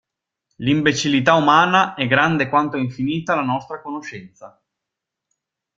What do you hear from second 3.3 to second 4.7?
la nostra conoscenza.